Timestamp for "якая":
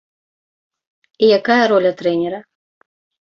1.39-1.59